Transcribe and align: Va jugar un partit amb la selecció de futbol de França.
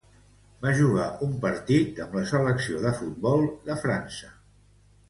Va 0.63 0.71
jugar 0.79 1.05
un 1.27 1.35
partit 1.45 2.01
amb 2.07 2.17
la 2.21 2.25
selecció 2.33 2.83
de 2.87 2.95
futbol 3.05 3.49
de 3.71 3.79
França. 3.87 4.35